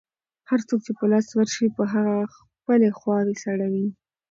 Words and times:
هر 0.49 0.59
څوک 0.67 0.79
چې 0.85 0.91
په 0.97 1.05
لاس 1.11 1.27
ورشي، 1.33 1.67
په 1.77 1.83
هغه 1.93 2.15
خپلې 2.35 2.89
خواوې 2.97 3.35
سړوي. 3.43 3.87